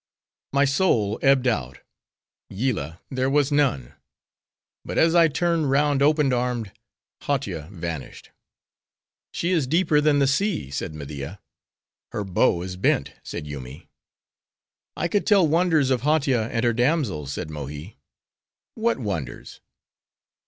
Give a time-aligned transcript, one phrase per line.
[0.51, 1.77] My soul ebbed out;
[2.49, 3.93] Yillah there was none!
[4.83, 6.71] but as I turned round open armed,
[7.21, 8.31] Hautia vanished.
[9.31, 11.39] "She is deeper than the sea," said Media.
[12.13, 13.89] "Her bow is bent," said Yoomy.
[14.97, 17.99] "I could tell wonders of Hautia and her damsels," said Mohi.
[18.73, 19.61] "What wonders?"